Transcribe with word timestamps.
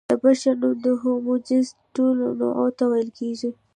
د 0.09 0.11
بشر 0.23 0.53
نوم 0.61 0.77
د 0.83 0.85
هومو 1.01 1.33
جنس 1.47 1.69
ټولو 1.95 2.25
نوعو 2.39 2.67
ته 2.77 2.83
ویل 2.91 3.09
کېږي. 3.19 3.49